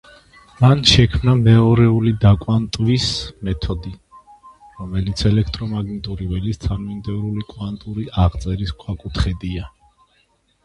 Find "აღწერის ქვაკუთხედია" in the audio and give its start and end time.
8.23-9.69